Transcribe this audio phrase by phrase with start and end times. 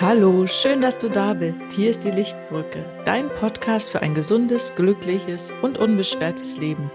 [0.00, 1.72] Hallo, schön, dass du da bist.
[1.72, 6.88] Hier ist die Lichtbrücke, dein Podcast für ein gesundes, glückliches und unbeschwertes Leben.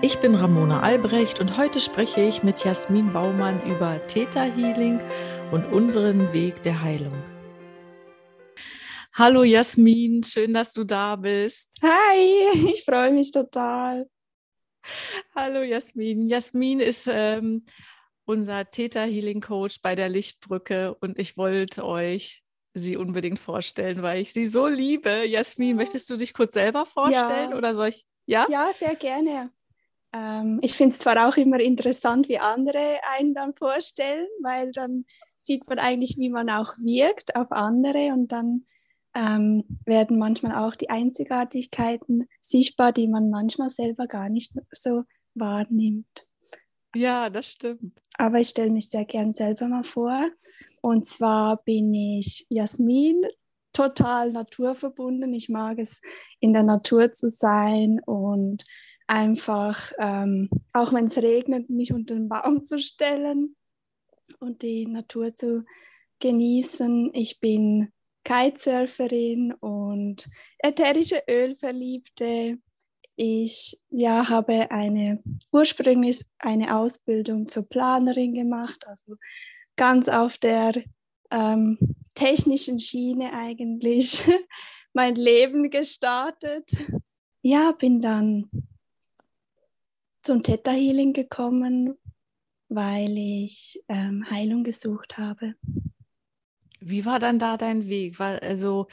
[0.00, 5.02] Ich bin Ramona Albrecht und heute spreche ich mit Jasmin Baumann über Theta Healing
[5.52, 7.12] und unseren Weg der Heilung.
[9.12, 11.76] Hallo Jasmin, schön, dass du da bist.
[11.82, 14.08] Hi, ich freue mich total.
[15.34, 16.26] Hallo Jasmin.
[16.26, 17.66] Jasmin ist ähm,
[18.24, 22.44] unser Theta Healing Coach bei der Lichtbrücke und ich wollte euch
[22.78, 25.24] sie unbedingt vorstellen, weil ich sie so liebe.
[25.26, 27.56] Jasmin, möchtest du dich kurz selber vorstellen ja.
[27.56, 28.04] oder soll ich?
[28.26, 29.50] Ja, ja sehr gerne.
[30.12, 35.04] Ähm, ich finde es zwar auch immer interessant, wie andere einen dann vorstellen, weil dann
[35.38, 38.64] sieht man eigentlich, wie man auch wirkt auf andere und dann
[39.14, 46.26] ähm, werden manchmal auch die Einzigartigkeiten sichtbar, die man manchmal selber gar nicht so wahrnimmt.
[46.94, 47.94] Ja, das stimmt.
[48.16, 50.28] Aber ich stelle mich sehr gern selber mal vor.
[50.86, 53.26] Und zwar bin ich Jasmin,
[53.72, 55.34] total naturverbunden.
[55.34, 56.00] Ich mag es,
[56.38, 58.64] in der Natur zu sein und
[59.08, 63.56] einfach, ähm, auch wenn es regnet, mich unter den Baum zu stellen
[64.38, 65.64] und die Natur zu
[66.20, 67.10] genießen.
[67.14, 70.28] Ich bin Kitesurferin und
[70.60, 72.58] ätherische Ölverliebte.
[73.16, 79.16] Ich ja, habe eine, ursprünglich eine Ausbildung zur Planerin gemacht, also
[79.76, 80.82] ganz auf der
[81.30, 81.78] ähm,
[82.14, 84.24] technischen Schiene eigentlich
[84.92, 86.70] mein Leben gestartet.
[87.42, 88.50] Ja, bin dann
[90.22, 91.96] zum Theta Healing gekommen,
[92.68, 95.54] weil ich ähm, Heilung gesucht habe.
[96.80, 98.18] Wie war dann da dein Weg?
[98.18, 98.88] War, also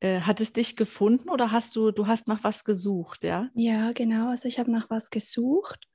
[0.00, 3.50] äh, hat es dich gefunden oder hast du, du hast nach was gesucht, ja?
[3.54, 4.30] Ja, genau.
[4.30, 5.88] Also ich habe nach was gesucht.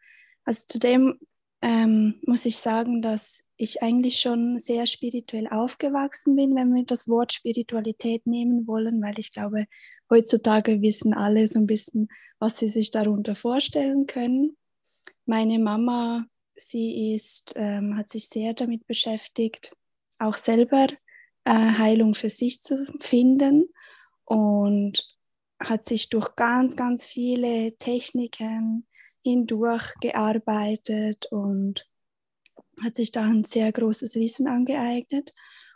[0.45, 1.19] Also zudem
[1.61, 7.07] ähm, muss ich sagen, dass ich eigentlich schon sehr spirituell aufgewachsen bin, wenn wir das
[7.07, 9.65] Wort Spiritualität nehmen wollen, weil ich glaube,
[10.09, 12.07] heutzutage wissen alle so ein bisschen,
[12.39, 14.55] was sie sich darunter vorstellen können.
[15.25, 16.25] Meine Mama,
[16.55, 19.73] sie ist, ähm, hat sich sehr damit beschäftigt,
[20.17, 20.87] auch selber
[21.43, 23.67] äh, Heilung für sich zu finden
[24.23, 25.05] und
[25.59, 28.87] hat sich durch ganz, ganz viele Techniken
[29.23, 31.87] hindurch gearbeitet und
[32.81, 35.33] hat sich da ein sehr großes Wissen angeeignet.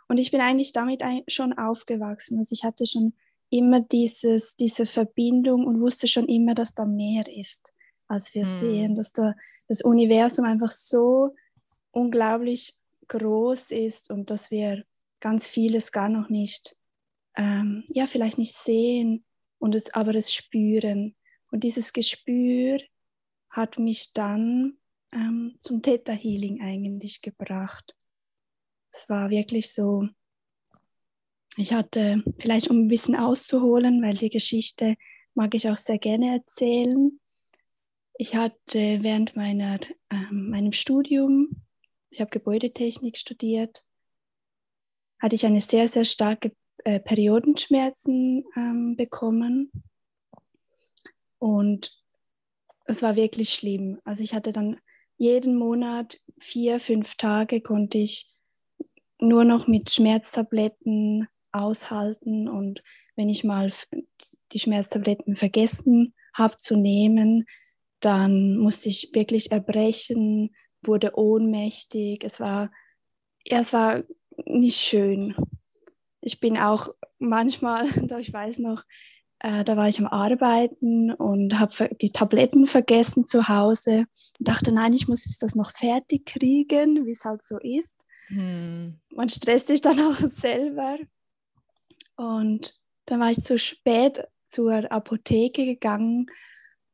[0.08, 2.38] Und ich bin eigentlich damit schon aufgewachsen.
[2.38, 3.14] Also ich hatte schon
[3.50, 7.72] immer dieses, diese Verbindung und wusste schon immer, dass da mehr ist,
[8.08, 8.56] als wir hm.
[8.58, 9.34] sehen, dass da
[9.68, 11.34] das Universum einfach so
[11.90, 12.74] unglaublich
[13.08, 14.84] groß ist und dass wir
[15.20, 16.76] ganz vieles gar noch nicht,
[17.36, 19.24] ähm, ja, vielleicht nicht sehen
[19.58, 21.14] und es aber es spüren.
[21.50, 22.78] Und dieses Gespür
[23.54, 24.78] hat mich dann
[25.12, 27.94] ähm, zum Theta Healing eigentlich gebracht.
[28.90, 30.08] Es war wirklich so,
[31.56, 34.96] ich hatte, vielleicht um ein bisschen auszuholen, weil die Geschichte
[35.34, 37.20] mag ich auch sehr gerne erzählen.
[38.18, 39.78] Ich hatte während meiner,
[40.10, 41.62] ähm, meinem Studium,
[42.10, 43.84] ich habe Gebäudetechnik studiert,
[45.20, 46.52] hatte ich eine sehr, sehr starke
[46.84, 49.70] äh, Periodenschmerzen ähm, bekommen.
[51.38, 52.03] Und
[52.84, 54.00] es war wirklich schlimm.
[54.04, 54.78] Also ich hatte dann
[55.16, 58.30] jeden Monat vier, fünf Tage konnte ich
[59.20, 62.48] nur noch mit Schmerztabletten aushalten.
[62.48, 62.82] Und
[63.16, 63.72] wenn ich mal
[64.52, 67.46] die Schmerztabletten vergessen habe zu nehmen,
[68.00, 72.24] dann musste ich wirklich erbrechen, wurde ohnmächtig.
[72.24, 72.70] Es war,
[73.44, 74.02] ja, es war
[74.44, 75.34] nicht schön.
[76.20, 77.86] Ich bin auch manchmal,
[78.20, 78.82] ich weiß noch,
[79.44, 84.06] äh, da war ich am Arbeiten und habe die Tabletten vergessen zu Hause
[84.38, 87.94] und dachte, nein, ich muss jetzt das noch fertig kriegen, wie es halt so ist.
[88.28, 88.98] Hm.
[89.10, 90.96] Man stresst sich dann auch selber.
[92.16, 92.74] Und
[93.04, 96.30] dann war ich zu spät zur Apotheke gegangen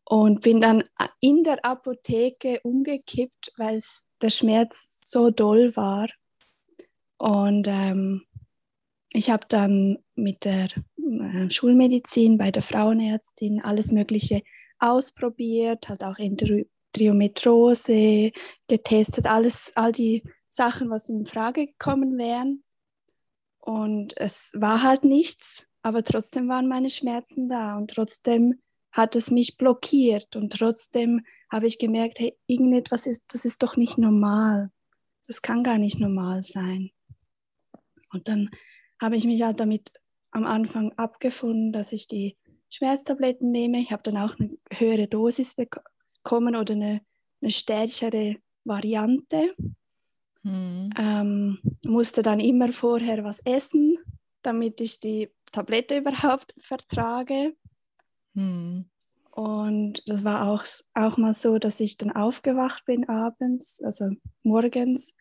[0.02, 0.82] und bin dann
[1.20, 3.80] in der Apotheke umgekippt, weil
[4.22, 6.08] der Schmerz so doll war.
[7.16, 8.24] Und ähm,
[9.12, 14.42] ich habe dann mit der äh, Schulmedizin bei der Frauenärztin alles Mögliche
[14.78, 18.32] ausprobiert, halt auch Endometriose
[18.68, 22.62] getestet, alles, all die Sachen, was in Frage gekommen wären.
[23.58, 28.60] Und es war halt nichts, aber trotzdem waren meine Schmerzen da und trotzdem
[28.92, 33.76] hat es mich blockiert und trotzdem habe ich gemerkt, hey, irgendetwas ist, das ist doch
[33.76, 34.70] nicht normal.
[35.26, 36.90] Das kann gar nicht normal sein.
[38.12, 38.50] Und dann
[39.00, 39.92] habe ich mich halt damit
[40.30, 42.36] am Anfang abgefunden, dass ich die
[42.70, 43.80] Schmerztabletten nehme.
[43.80, 47.00] Ich habe dann auch eine höhere Dosis bekommen oder eine,
[47.40, 49.54] eine stärkere Variante.
[50.42, 50.90] Hm.
[50.96, 53.98] Ähm, musste dann immer vorher was essen,
[54.42, 57.54] damit ich die Tablette überhaupt vertrage.
[58.34, 58.86] Hm.
[59.32, 60.64] Und das war auch,
[60.94, 64.10] auch mal so, dass ich dann aufgewacht bin abends, also
[64.42, 65.14] morgens,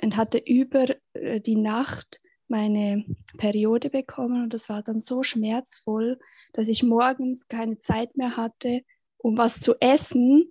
[0.00, 3.04] und hatte über äh, die Nacht meine
[3.38, 4.44] Periode bekommen.
[4.44, 6.18] Und das war dann so schmerzvoll,
[6.52, 8.82] dass ich morgens keine Zeit mehr hatte,
[9.18, 10.50] um was zu essen,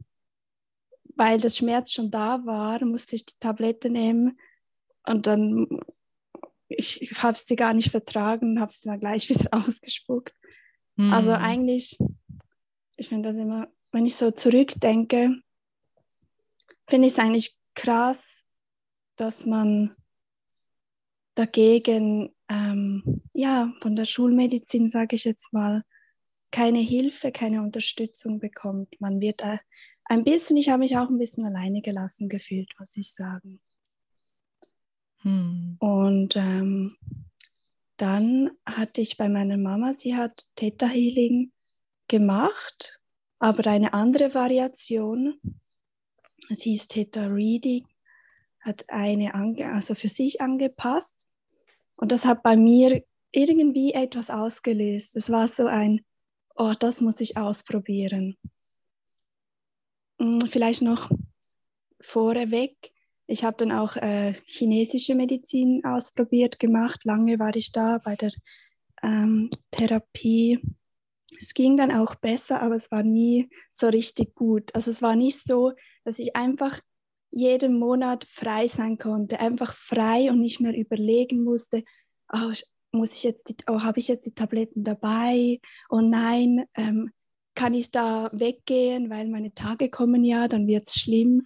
[1.15, 4.39] weil das Schmerz schon da war, musste ich die Tablette nehmen
[5.05, 5.67] und dann,
[6.67, 10.33] ich, ich habe sie gar nicht vertragen, habe sie dann gleich wieder ausgespuckt.
[10.97, 11.11] Hm.
[11.11, 11.97] Also eigentlich,
[12.97, 15.41] ich finde das immer, wenn ich so zurückdenke,
[16.87, 18.45] finde ich es eigentlich krass,
[19.15, 19.95] dass man
[21.41, 25.83] dagegen, ähm, ja, von der Schulmedizin, sage ich jetzt mal,
[26.51, 28.99] keine Hilfe, keine Unterstützung bekommt.
[28.99, 29.57] Man wird äh,
[30.05, 33.59] ein bisschen, ich habe mich auch ein bisschen alleine gelassen gefühlt, muss ich sagen.
[35.21, 35.77] Hm.
[35.79, 36.97] Und ähm,
[37.97, 41.51] dann hatte ich bei meiner Mama, sie hat Theta Healing
[42.07, 42.99] gemacht,
[43.39, 45.39] aber eine andere Variation.
[46.49, 47.87] Es hieß Theta Reading,
[48.59, 51.25] hat eine also für sich angepasst.
[52.01, 55.15] Und das hat bei mir irgendwie etwas ausgelöst.
[55.15, 56.03] Es war so ein,
[56.55, 58.37] oh, das muss ich ausprobieren.
[60.17, 61.11] Mm, vielleicht noch
[62.01, 62.91] vorweg,
[63.27, 67.05] ich habe dann auch äh, chinesische Medizin ausprobiert, gemacht.
[67.05, 68.31] Lange war ich da bei der
[69.03, 70.59] ähm, Therapie.
[71.39, 74.73] Es ging dann auch besser, aber es war nie so richtig gut.
[74.73, 76.81] Also es war nicht so, dass ich einfach
[77.31, 81.83] jeden Monat frei sein konnte, einfach frei und nicht mehr überlegen musste,
[82.31, 82.51] oh,
[82.91, 85.59] muss ich jetzt, oh, habe ich jetzt die Tabletten dabei?
[85.89, 87.11] Oh nein, ähm,
[87.55, 91.45] kann ich da weggehen, weil meine Tage kommen ja, dann wird es schlimm.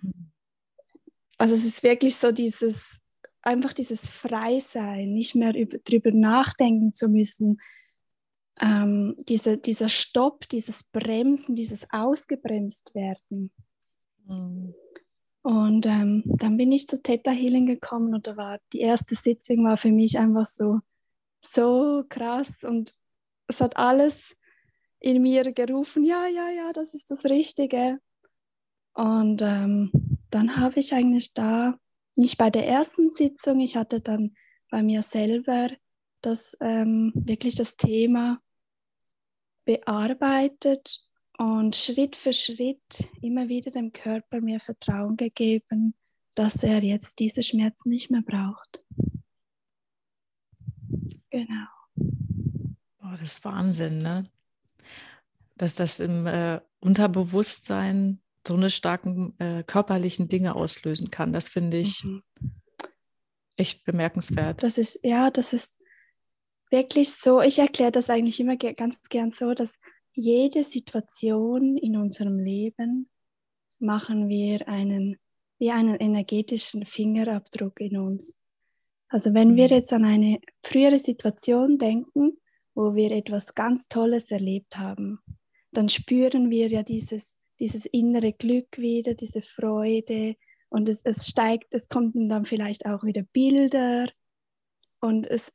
[1.38, 3.00] Also es ist wirklich so dieses,
[3.42, 7.62] einfach dieses Freisein, nicht mehr darüber nachdenken zu müssen.
[8.60, 13.52] Ähm, diese, dieser Stopp, dieses Bremsen, dieses Ausgebremst werden.
[14.26, 14.74] Mhm.
[15.46, 19.64] Und ähm, dann bin ich zu Theta Healing gekommen und da war die erste Sitzung
[19.64, 20.80] war für mich einfach so,
[21.46, 22.96] so krass und
[23.46, 24.36] es hat alles
[25.00, 28.00] in mir gerufen, ja, ja, ja, das ist das Richtige.
[28.96, 29.92] Und ähm,
[30.32, 31.78] dann habe ich eigentlich da,
[32.16, 34.36] nicht bei der ersten Sitzung, ich hatte dann
[34.72, 35.70] bei mir selber
[36.22, 38.42] das ähm, wirklich das Thema
[39.64, 41.08] bearbeitet
[41.38, 45.94] und Schritt für Schritt immer wieder dem Körper mir Vertrauen gegeben,
[46.36, 48.84] dass er jetzt diese Schmerzen nicht mehr braucht.
[51.30, 51.68] Genau.
[53.02, 54.30] Oh, das ist Wahnsinn, ne?
[55.58, 61.34] dass das im äh, Unterbewusstsein so eine starken äh, körperlichen Dinge auslösen kann.
[61.34, 62.24] Das finde ich mhm.
[63.56, 64.62] echt bemerkenswert.
[64.62, 65.78] Das ist, ja, das ist
[66.70, 67.42] wirklich so.
[67.42, 69.76] Ich erkläre das eigentlich immer ganz gern so, dass
[70.16, 73.10] jede Situation in unserem Leben
[73.80, 75.18] machen wir einen,
[75.60, 78.38] wie einen energetischen Fingerabdruck in uns.
[79.10, 79.56] Also wenn mhm.
[79.58, 82.38] wir jetzt an eine frühere Situation denken,
[82.74, 85.20] wo wir etwas ganz Tolles erlebt haben,
[85.72, 90.36] dann spüren wir ja dieses, dieses innere Glück wieder, diese Freude
[90.70, 94.10] und es, es steigt, es kommen dann vielleicht auch wieder Bilder
[95.00, 95.52] und es,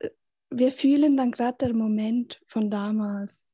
[0.49, 3.45] wir fühlen dann gerade den Moment von damals.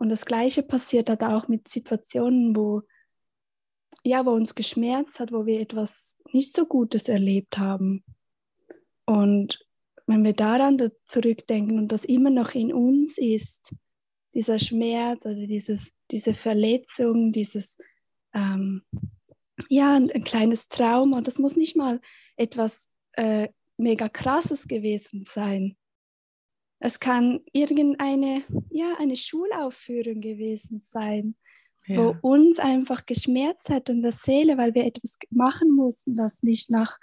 [0.00, 2.82] Und das Gleiche passiert halt auch mit Situationen, wo,
[4.02, 8.02] ja, wo uns geschmerzt hat, wo wir etwas nicht so Gutes erlebt haben.
[9.04, 9.60] Und
[10.06, 13.74] wenn wir daran zurückdenken und das immer noch in uns ist,
[14.32, 17.76] dieser Schmerz oder dieses, diese Verletzung, dieses,
[18.32, 18.82] ähm,
[19.68, 21.20] ja, ein, ein, kleines Trauma.
[21.20, 22.00] Das muss nicht mal
[22.36, 25.76] etwas äh, mega krasses gewesen sein.
[26.80, 31.36] Es kann irgendeine, ja, eine Schulaufführung gewesen sein,
[31.86, 31.98] ja.
[31.98, 36.70] wo uns einfach geschmerzt hat in der Seele, weil wir etwas machen mussten, das nicht
[36.70, 36.98] nach,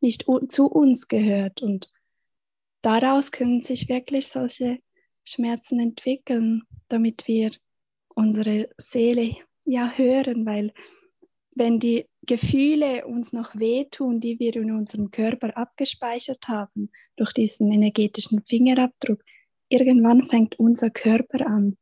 [0.00, 1.62] nicht zu uns gehört.
[1.62, 1.90] Und
[2.82, 4.78] daraus können sich wirklich solche
[5.24, 7.52] Schmerzen entwickeln, damit wir
[8.14, 10.74] unsere Seele ja hören, weil
[11.54, 17.70] wenn die Gefühle uns noch wehtun, die wir in unserem Körper abgespeichert haben, durch diesen
[17.72, 19.22] energetischen Fingerabdruck,
[19.68, 21.76] irgendwann fängt unser Körper an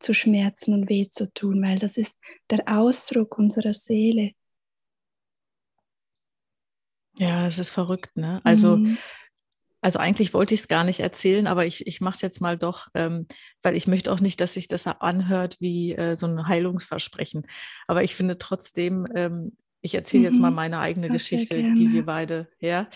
[0.00, 2.16] zu schmerzen und weh zu tun, weil das ist
[2.50, 4.32] der Ausdruck unserer Seele.
[7.16, 8.40] Ja, das ist verrückt, ne?
[8.44, 8.96] Also mhm.
[9.80, 12.58] Also eigentlich wollte ich es gar nicht erzählen, aber ich, ich mache es jetzt mal
[12.58, 13.26] doch, ähm,
[13.62, 17.46] weil ich möchte auch nicht, dass sich das anhört wie äh, so ein Heilungsversprechen.
[17.86, 20.24] Aber ich finde trotzdem, ähm, ich erzähle mhm.
[20.26, 20.56] jetzt mal mhm.
[20.56, 22.88] meine eigene okay, Geschichte, die wir beide, ja.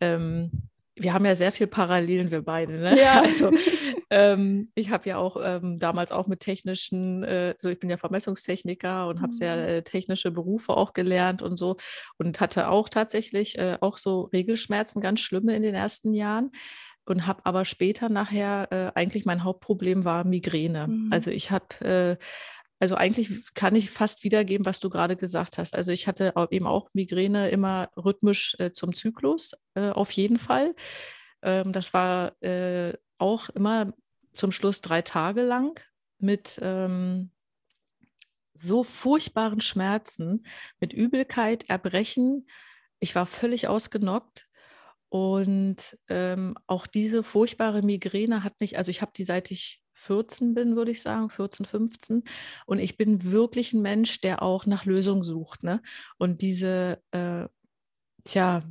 [0.00, 0.70] Ähm,
[1.02, 2.78] wir haben ja sehr viel Parallelen, wir beide.
[2.78, 2.98] Ne?
[3.00, 3.22] Ja.
[3.32, 3.50] Also
[4.10, 7.96] ähm, ich habe ja auch ähm, damals auch mit technischen, äh, so ich bin ja
[7.96, 9.62] Vermessungstechniker und habe sehr Mhm.
[9.62, 11.76] äh, technische Berufe auch gelernt und so
[12.18, 16.50] und hatte auch tatsächlich äh, auch so Regelschmerzen, ganz schlimme in den ersten Jahren
[17.04, 20.88] und habe aber später nachher äh, eigentlich mein Hauptproblem war Migräne.
[20.88, 21.08] Mhm.
[21.10, 22.24] Also ich habe äh,
[22.82, 25.76] also eigentlich kann ich fast wiedergeben, was du gerade gesagt hast.
[25.76, 30.74] Also ich hatte eben auch Migräne immer rhythmisch äh, zum Zyklus, äh, auf jeden Fall.
[31.42, 33.92] Ähm, das war äh, auch immer
[34.32, 35.78] zum Schluss drei Tage lang
[36.18, 37.30] mit ähm,
[38.52, 40.44] so furchtbaren Schmerzen,
[40.80, 42.48] mit Übelkeit, Erbrechen.
[42.98, 44.48] Ich war völlig ausgenockt.
[45.08, 50.54] Und ähm, auch diese furchtbare Migräne hat mich, also ich habe die seit ich 14
[50.54, 52.24] bin, würde ich sagen, 14, 15.
[52.66, 55.62] Und ich bin wirklich ein Mensch, der auch nach Lösungen sucht.
[55.62, 55.80] Ne?
[56.18, 57.46] Und diese, äh,
[58.24, 58.62] tja,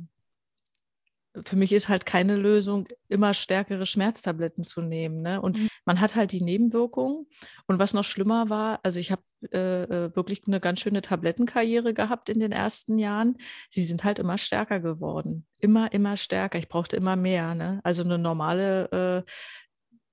[1.46, 5.22] für mich ist halt keine Lösung, immer stärkere Schmerztabletten zu nehmen.
[5.22, 5.40] Ne?
[5.40, 5.68] Und Mhm.
[5.86, 7.26] man hat halt die Nebenwirkungen.
[7.66, 11.94] Und was noch schlimmer war, also ich habe äh, äh, wirklich eine ganz schöne Tablettenkarriere
[11.94, 13.38] gehabt in den ersten Jahren.
[13.70, 15.46] Sie sind halt immer stärker geworden.
[15.58, 16.58] Immer, immer stärker.
[16.58, 17.54] Ich brauchte immer mehr.
[17.54, 17.80] Ne?
[17.82, 19.30] Also eine normale, äh,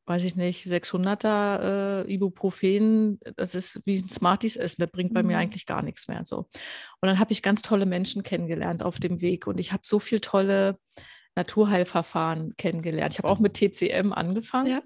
[0.10, 5.22] weiß ich nicht, 600er äh, Ibuprofen, das ist wie ein Smarties ist, das bringt bei
[5.22, 5.42] mir Mhm.
[5.44, 6.26] eigentlich gar nichts mehr.
[6.26, 6.40] So.
[6.40, 6.48] Und
[7.08, 10.20] dann habe ich ganz tolle Menschen kennengelernt auf dem Weg und ich habe so viel
[10.20, 10.80] tolle
[11.36, 13.14] Naturheilverfahren kennengelernt.
[13.14, 14.72] Ich habe auch mit TCM angefangen.
[14.72, 14.82] Ja,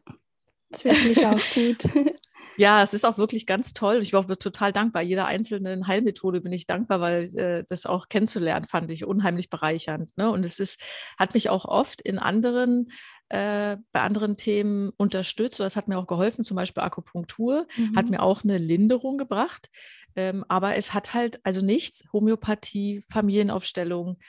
[0.69, 1.85] ist wirklich auch gut.
[2.55, 3.99] Ja, es ist auch wirklich ganz toll.
[4.01, 5.01] Ich war auch total dankbar.
[5.01, 10.15] Jeder einzelnen Heilmethode bin ich dankbar, weil äh, das auch kennenzulernen fand ich unheimlich bereichernd.
[10.17, 10.29] Ne?
[10.29, 10.79] Und es ist,
[11.17, 12.89] hat mich auch oft in anderen,
[13.29, 15.59] äh, bei anderen Themen unterstützt.
[15.59, 18.11] Das hat mir auch geholfen, zum Beispiel Akupunktur, hat Mhm.
[18.11, 19.69] mir auch eine Linderung gebracht.
[20.15, 24.19] Ähm, aber es hat halt also nichts, Homöopathie, Familienaufstellung.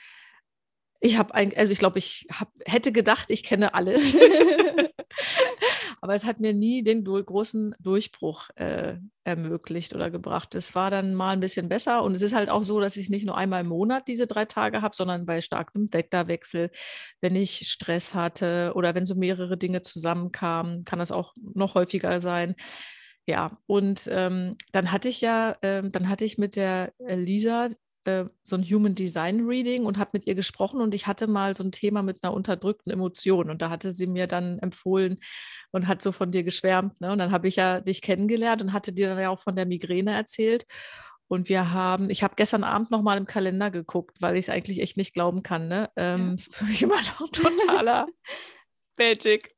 [0.99, 4.15] Ich habe ein, also ich glaube, ich hab, hätte gedacht, ich kenne alles.
[6.01, 10.55] Aber es hat mir nie den du großen Durchbruch äh, ermöglicht oder gebracht.
[10.55, 12.03] Es war dann mal ein bisschen besser.
[12.03, 14.45] Und es ist halt auch so, dass ich nicht nur einmal im Monat diese drei
[14.45, 16.69] Tage habe, sondern bei starkem Wetterwechsel,
[17.21, 22.21] wenn ich Stress hatte oder wenn so mehrere Dinge zusammenkamen, kann das auch noch häufiger
[22.21, 22.55] sein.
[23.27, 27.69] Ja, und ähm, dann hatte ich ja, ähm, dann hatte ich mit der Lisa
[28.05, 31.53] äh, so ein Human Design Reading und habe mit ihr gesprochen und ich hatte mal
[31.53, 35.17] so ein Thema mit einer unterdrückten Emotion und da hatte sie mir dann empfohlen
[35.71, 37.01] und hat so von dir geschwärmt.
[37.01, 37.11] Ne?
[37.11, 39.65] Und dann habe ich ja dich kennengelernt und hatte dir dann ja auch von der
[39.65, 40.65] Migräne erzählt.
[41.27, 44.49] Und wir haben, ich habe gestern Abend noch mal im Kalender geguckt, weil ich es
[44.49, 45.67] eigentlich echt nicht glauben kann.
[45.67, 45.89] Ne?
[45.95, 48.07] Ähm, ist Für mich immer noch totaler
[48.97, 49.55] Magic.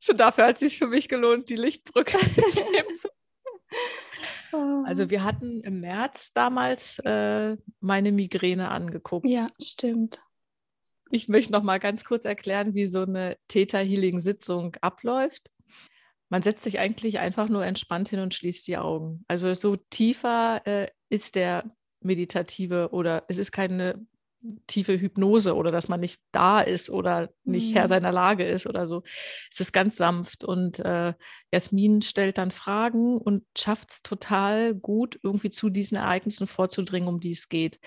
[0.00, 2.18] Schon dafür hat es sich für mich gelohnt, die Lichtbrücke.
[3.04, 3.08] Oh.
[4.84, 9.26] Also wir hatten im März damals äh, meine Migräne angeguckt.
[9.26, 10.20] ja, stimmt.
[11.10, 15.50] Ich möchte noch mal ganz kurz erklären, wie so eine Theta-Healing-Sitzung abläuft.
[16.28, 19.24] Man setzt sich eigentlich einfach nur entspannt hin und schließt die Augen.
[19.28, 24.06] Also so tiefer äh, ist der meditative oder es ist keine
[24.66, 27.88] tiefe Hypnose oder dass man nicht da ist oder nicht Herr Mhm.
[27.88, 29.02] seiner Lage ist oder so.
[29.50, 31.14] Es ist ganz sanft und äh,
[31.52, 37.20] Jasmin stellt dann Fragen und schafft es total gut, irgendwie zu diesen Ereignissen vorzudringen, um
[37.20, 37.78] die es geht.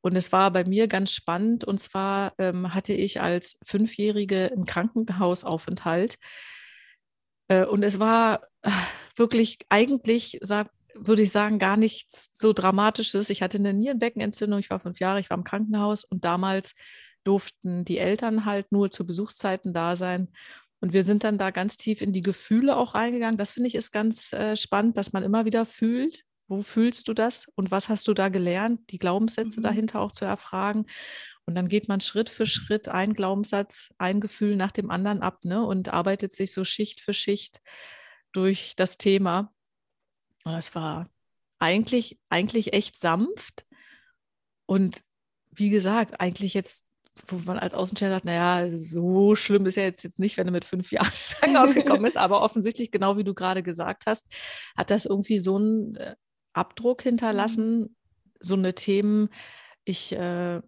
[0.00, 4.66] Und es war bei mir ganz spannend und zwar ähm, hatte ich als Fünfjährige einen
[4.66, 6.16] Krankenhausaufenthalt
[7.48, 8.70] äh, und es war äh,
[9.16, 13.30] wirklich eigentlich, sag, würde ich sagen, gar nichts so Dramatisches.
[13.30, 16.74] Ich hatte eine Nierenbeckenentzündung, ich war fünf Jahre, ich war im Krankenhaus und damals
[17.24, 20.28] durften die Eltern halt nur zu Besuchszeiten da sein.
[20.80, 23.36] Und wir sind dann da ganz tief in die Gefühle auch reingegangen.
[23.36, 27.14] Das finde ich ist ganz äh, spannend, dass man immer wieder fühlt, wo fühlst du
[27.14, 29.64] das und was hast du da gelernt, die Glaubenssätze Mhm.
[29.64, 30.86] dahinter auch zu erfragen.
[31.44, 35.44] Und dann geht man Schritt für Schritt ein Glaubenssatz, ein Gefühl nach dem anderen ab
[35.44, 35.64] ne?
[35.64, 37.60] und arbeitet sich so Schicht für Schicht
[38.32, 39.52] durch das Thema.
[40.44, 41.08] Und das war
[41.58, 43.66] eigentlich, eigentlich echt sanft.
[44.66, 45.02] Und
[45.50, 46.86] wie gesagt, eigentlich jetzt,
[47.26, 50.52] wo man als Außenstehender sagt, naja, so schlimm ist ja jetzt, jetzt nicht, wenn du
[50.52, 54.32] mit fünf Jahren ins Krankenhaus gekommen bist, aber offensichtlich, genau wie du gerade gesagt hast,
[54.76, 56.14] hat das irgendwie so einen äh,
[56.52, 57.96] Abdruck hinterlassen,
[58.40, 59.28] so eine Themen,
[59.84, 60.60] ich, äh,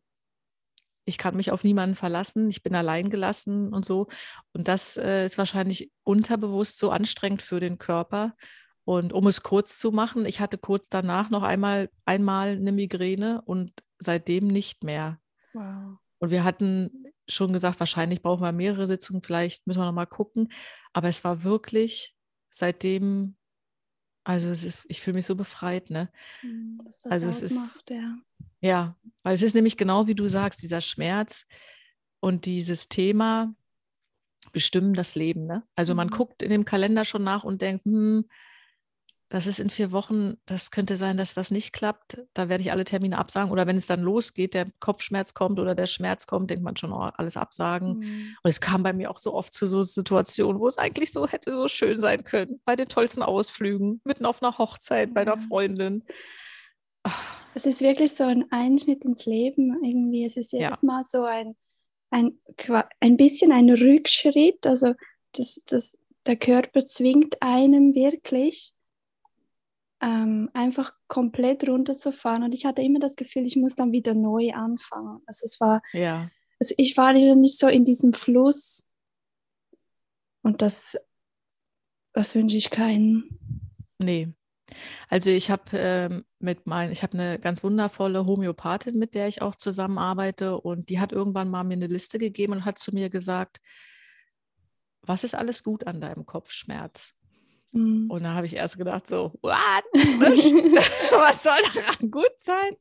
[1.05, 4.09] ich kann mich auf niemanden verlassen, ich bin allein gelassen und so.
[4.53, 8.35] Und das äh, ist wahrscheinlich unterbewusst so anstrengend für den Körper.
[8.85, 13.43] Und um es kurz zu machen, ich hatte kurz danach noch einmal, einmal eine Migräne
[13.43, 15.21] und seitdem nicht mehr.
[15.53, 15.99] Wow.
[16.19, 20.07] Und wir hatten schon gesagt, wahrscheinlich brauchen wir mehrere Sitzungen, vielleicht müssen wir noch mal
[20.07, 20.53] gucken.
[20.93, 22.17] Aber es war wirklich
[22.51, 23.37] seitdem,
[24.25, 26.11] also es ist, ich fühle mich so befreit, ne?
[26.43, 28.19] Mhm, Also es ist- ja.
[28.61, 31.47] Ja, weil es ist nämlich genau wie du sagst, dieser Schmerz,
[32.23, 33.55] und dieses Thema
[34.53, 35.47] bestimmen das Leben.
[35.47, 35.65] Ne?
[35.75, 36.13] Also man mhm.
[36.13, 38.29] guckt in dem Kalender schon nach und denkt, hm,
[39.33, 42.19] das ist in vier Wochen, das könnte sein, dass das nicht klappt.
[42.35, 43.51] Da werde ich alle Termine absagen.
[43.51, 46.93] Oder wenn es dann losgeht, der Kopfschmerz kommt oder der Schmerz kommt, denkt man schon,
[46.93, 48.01] oh, alles absagen.
[48.01, 48.37] Mhm.
[48.43, 51.27] Und es kam bei mir auch so oft zu so Situationen, wo es eigentlich so
[51.27, 52.61] hätte so schön sein können.
[52.67, 55.15] Bei den tollsten Ausflügen, mitten auf einer Hochzeit, ja.
[55.15, 56.05] bei einer Freundin.
[57.55, 60.27] Es ist wirklich so ein Einschnitt ins Leben irgendwie.
[60.27, 60.79] Es ist jedes ja.
[60.83, 61.57] Mal so ein,
[62.11, 62.39] ein,
[63.01, 64.67] ein bisschen ein Rückschritt.
[64.67, 64.93] Also
[65.33, 65.97] das, das,
[66.27, 68.75] der Körper zwingt einem wirklich
[70.03, 72.43] ähm, einfach komplett runterzufahren.
[72.43, 75.21] Und ich hatte immer das Gefühl, ich muss dann wieder neu anfangen.
[75.27, 76.29] Also es war, ja.
[76.59, 78.89] also ich war nicht so in diesem Fluss.
[80.43, 80.99] Und das,
[82.13, 83.39] das wünsche ich keinen.
[83.99, 84.29] Nee.
[85.09, 89.43] Also ich habe ähm, mit mein, ich habe eine ganz wundervolle Homöopathin, mit der ich
[89.43, 93.11] auch zusammenarbeite und die hat irgendwann mal mir eine Liste gegeben und hat zu mir
[93.11, 93.61] gesagt,
[95.03, 97.15] was ist alles gut an deinem Kopfschmerz?
[97.73, 98.11] Mhm.
[98.11, 99.55] Und da habe ich erst gedacht, so, what?
[99.93, 102.77] was soll daran gut sein?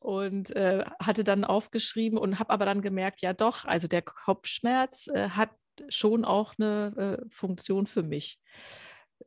[0.00, 5.08] Und äh, hatte dann aufgeschrieben und habe aber dann gemerkt, ja doch, also der Kopfschmerz
[5.08, 5.50] äh, hat
[5.88, 8.40] schon auch eine äh, Funktion für mich.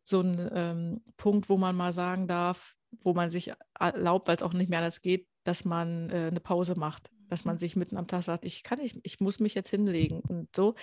[0.03, 4.43] So ein ähm, Punkt, wo man mal sagen darf, wo man sich erlaubt, weil es
[4.43, 7.97] auch nicht mehr anders geht, dass man äh, eine Pause macht dass man sich mitten
[7.97, 10.75] am Tag sagt, ich kann nicht, ich muss mich jetzt hinlegen und so.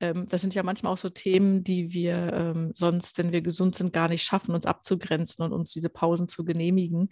[0.00, 3.74] Ähm, das sind ja manchmal auch so Themen, die wir ähm, sonst, wenn wir gesund
[3.74, 7.10] sind, gar nicht schaffen, uns abzugrenzen und uns diese Pausen zu genehmigen.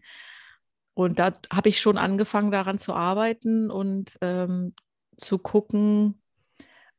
[0.95, 4.75] Und da habe ich schon angefangen, daran zu arbeiten und ähm,
[5.17, 6.20] zu gucken,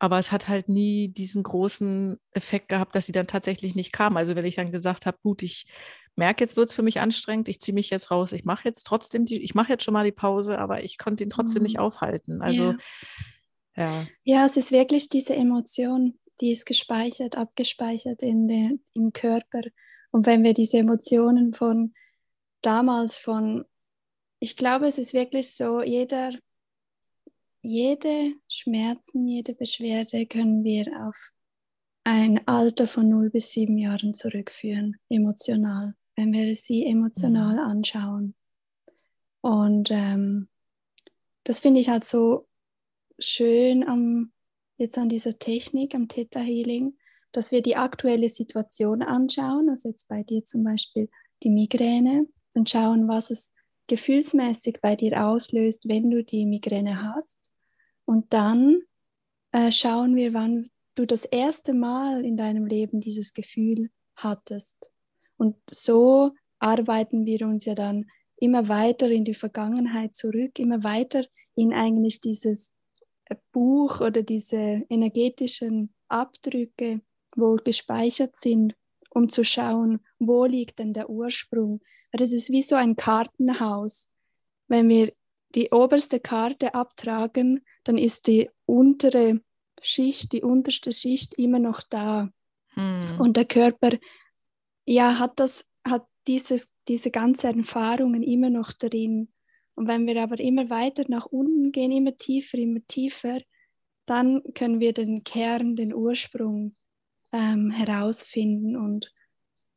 [0.01, 4.17] aber es hat halt nie diesen großen Effekt gehabt, dass sie dann tatsächlich nicht kam.
[4.17, 5.67] Also wenn ich dann gesagt habe, gut, ich
[6.15, 8.81] merke, jetzt wird es für mich anstrengend, ich ziehe mich jetzt raus, ich mache jetzt
[8.81, 11.65] trotzdem die, ich mache jetzt schon mal die Pause, aber ich konnte ihn trotzdem mhm.
[11.65, 12.41] nicht aufhalten.
[12.41, 12.77] Also ja.
[13.75, 14.07] ja.
[14.23, 19.61] Ja, es ist wirklich diese Emotion, die ist gespeichert, abgespeichert in der, im Körper.
[20.09, 21.93] Und wenn wir diese Emotionen von
[22.63, 23.65] damals, von,
[24.39, 26.31] ich glaube, es ist wirklich so, jeder,
[27.61, 31.17] jede Schmerzen, jede Beschwerde können wir auf
[32.03, 37.59] ein Alter von 0 bis 7 Jahren zurückführen, emotional wenn wir sie emotional mhm.
[37.59, 38.35] anschauen.
[39.41, 40.49] Und ähm,
[41.43, 42.47] das finde ich halt so
[43.17, 44.31] schön am,
[44.77, 46.97] jetzt an dieser Technik, am Theta Healing,
[47.31, 51.09] dass wir die aktuelle Situation anschauen, also jetzt bei dir zum Beispiel
[51.43, 53.53] die Migräne, und schauen, was es
[53.87, 57.39] gefühlsmäßig bei dir auslöst, wenn du die Migräne hast.
[58.11, 58.81] Und dann
[59.53, 64.91] äh, schauen wir, wann du das erste Mal in deinem Leben dieses Gefühl hattest.
[65.37, 71.25] Und so arbeiten wir uns ja dann immer weiter in die Vergangenheit zurück, immer weiter
[71.55, 72.73] in eigentlich dieses
[73.27, 76.99] äh, Buch oder diese energetischen Abdrücke,
[77.37, 78.75] wo gespeichert sind,
[79.09, 81.79] um zu schauen, wo liegt denn der Ursprung.
[82.11, 84.11] Das ist wie so ein Kartenhaus.
[84.67, 85.13] Wenn wir
[85.55, 89.41] die oberste Karte abtragen, dann ist die untere
[89.81, 92.31] Schicht, die unterste Schicht immer noch da.
[92.73, 93.19] Hm.
[93.19, 93.97] Und der Körper
[94.85, 99.29] ja, hat das, hat dieses, diese ganzen Erfahrungen immer noch drin.
[99.75, 103.41] Und wenn wir aber immer weiter nach unten gehen, immer tiefer, immer tiefer,
[104.05, 106.75] dann können wir den Kern, den Ursprung
[107.31, 109.13] ähm, herausfinden und,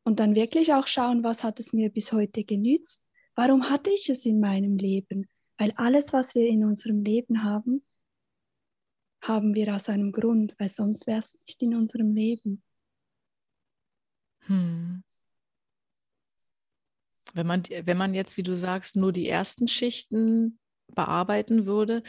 [0.03, 3.01] und dann wirklich auch schauen, was hat es mir bis heute genützt?
[3.35, 5.27] Warum hatte ich es in meinem Leben?
[5.57, 7.83] Weil alles, was wir in unserem Leben haben,
[9.21, 12.63] haben wir aus einem Grund, weil sonst wäre es nicht in unserem Leben.
[14.41, 15.03] Hm.
[17.33, 20.59] Wenn man, wenn man jetzt, wie du sagst, nur die ersten Schichten
[20.93, 22.03] bearbeiten würde,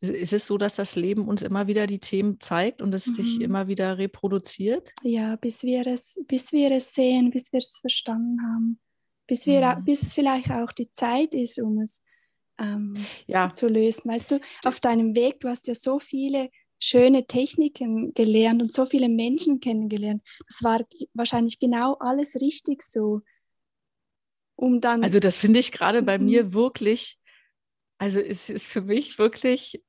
[0.00, 3.12] ist es so, dass das Leben uns immer wieder die Themen zeigt und es mhm.
[3.12, 4.92] sich immer wieder reproduziert?
[5.04, 8.80] Ja, bis wir es, bis wir es sehen, bis wir es verstanden haben,
[9.28, 9.84] bis, wir, mhm.
[9.84, 12.02] bis es vielleicht auch die Zeit ist, um es
[12.58, 12.94] ähm,
[13.26, 13.52] ja.
[13.52, 14.10] zu lösen.
[14.10, 18.86] Weißt du, auf deinem Weg, du hast ja so viele schöne Techniken gelernt und so
[18.86, 20.22] viele Menschen kennengelernt.
[20.48, 20.80] Das war
[21.14, 23.20] wahrscheinlich genau alles richtig so.
[24.56, 26.24] Um dann also das finde ich gerade bei mhm.
[26.26, 27.18] mir wirklich,
[27.98, 29.82] also es ist für mich wirklich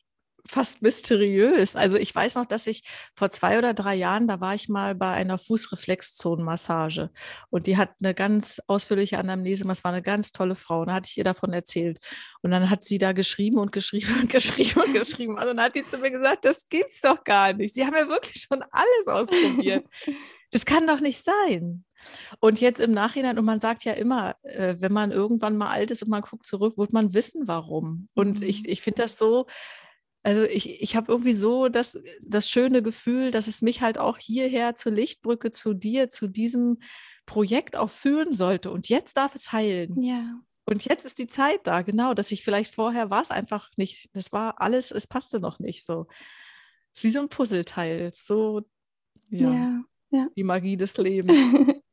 [0.47, 1.75] fast mysteriös.
[1.75, 2.83] Also ich weiß noch, dass ich
[3.15, 7.11] vor zwei oder drei Jahren, da war ich mal bei einer Fußreflexzonenmassage
[7.49, 10.95] und die hat eine ganz ausführliche Anamnese, das war eine ganz tolle Frau und da
[10.95, 11.99] hatte ich ihr davon erzählt
[12.41, 15.75] und dann hat sie da geschrieben und geschrieben und geschrieben und geschrieben und dann hat
[15.75, 17.73] die zu mir gesagt, das gibt's doch gar nicht.
[17.73, 19.85] Sie haben ja wirklich schon alles ausprobiert.
[20.51, 21.83] Das kann doch nicht sein.
[22.39, 25.89] Und jetzt im Nachhinein, und man sagt ja immer, äh, wenn man irgendwann mal alt
[25.89, 28.07] ist und man guckt zurück, wird man wissen, warum.
[28.13, 28.47] Und mhm.
[28.47, 29.47] ich, ich finde das so,
[30.23, 34.17] Also ich, ich habe irgendwie so das, das schöne Gefühl, dass es mich halt auch
[34.17, 36.79] hierher zur Lichtbrücke, zu dir, zu diesem
[37.25, 38.71] Projekt auch führen sollte.
[38.71, 40.01] Und jetzt darf es heilen.
[40.01, 40.39] Ja.
[40.65, 44.09] Und jetzt ist die Zeit da, genau, dass ich vielleicht vorher war es einfach nicht.
[44.13, 46.07] Das war alles, es passte noch nicht so.
[46.93, 48.11] Es ist wie so ein Puzzleteil.
[48.13, 48.61] So,
[49.29, 50.27] ja, Ja, ja.
[50.37, 51.37] die Magie des Lebens.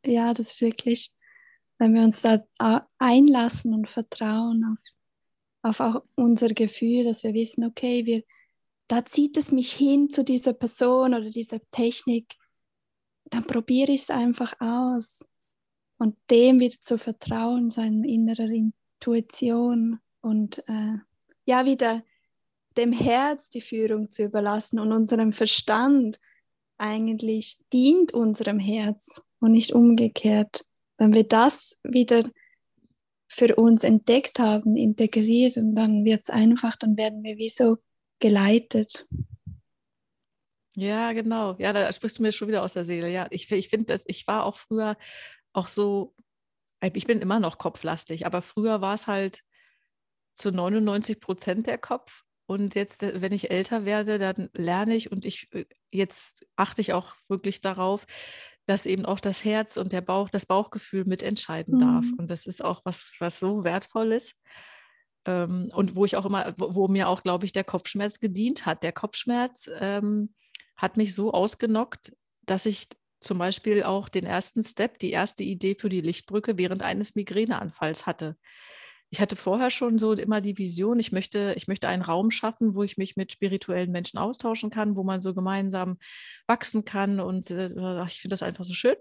[0.05, 1.13] ja, das ist wirklich,
[1.79, 2.45] wenn wir uns da
[2.99, 4.79] einlassen und vertrauen auf,
[5.63, 8.23] auf auch unser Gefühl, dass wir wissen, okay, wir,
[8.89, 12.37] da zieht es mich hin zu dieser Person oder dieser Technik,
[13.25, 15.25] dann probiere ich es einfach aus.
[15.99, 20.97] Und dem wieder zu vertrauen, seiner inneren Intuition und äh,
[21.45, 22.03] ja, wieder
[22.77, 26.19] dem Herz die Führung zu überlassen und unserem Verstand
[26.79, 30.65] eigentlich dient unserem Herz und nicht umgekehrt.
[30.97, 32.31] Wenn wir das wieder
[33.31, 37.79] für uns entdeckt haben, integrieren, dann wird es einfach, dann werden wir wie so
[38.19, 39.07] geleitet.
[40.75, 41.55] Ja, genau.
[41.59, 43.09] Ja, da sprichst du mir schon wieder aus der Seele.
[43.09, 44.97] Ja, ich, ich finde das, ich war auch früher
[45.53, 46.15] auch so,
[46.83, 49.43] ich bin immer noch kopflastig, aber früher war es halt
[50.35, 52.25] zu 99 Prozent der Kopf.
[52.47, 56.93] Und jetzt, wenn ich älter werde, dann lerne ich und ich äh, jetzt achte ich
[56.93, 58.07] auch wirklich darauf,
[58.71, 62.05] dass eben auch das Herz und der Bauch, das Bauchgefühl mitentscheiden darf.
[62.05, 62.15] Mhm.
[62.19, 64.37] Und das ist auch was, was so wertvoll ist.
[65.25, 68.67] Ähm, und wo ich auch immer, wo, wo mir auch, glaube ich, der Kopfschmerz gedient
[68.67, 68.85] hat.
[68.85, 70.35] Der Kopfschmerz ähm,
[70.77, 72.87] hat mich so ausgenockt, dass ich
[73.19, 78.07] zum Beispiel auch den ersten Step, die erste Idee für die Lichtbrücke während eines Migräneanfalls
[78.07, 78.37] hatte.
[79.11, 82.75] Ich hatte vorher schon so immer die Vision, ich möchte, ich möchte einen Raum schaffen,
[82.75, 85.99] wo ich mich mit spirituellen Menschen austauschen kann, wo man so gemeinsam
[86.47, 87.19] wachsen kann.
[87.19, 87.67] Und äh,
[88.07, 88.95] ich finde das einfach so schön.